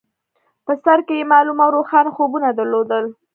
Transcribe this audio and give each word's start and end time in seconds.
په 0.65 0.73
سر 0.83 0.99
کې 1.07 1.15
يې 1.19 1.29
معلوم 1.31 1.57
او 1.65 1.69
روښانه 1.77 2.09
خوبونه 2.15 2.47
درلودل. 2.57 3.05